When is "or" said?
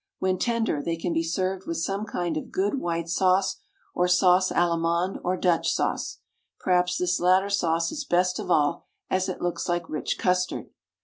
3.93-4.07, 5.23-5.37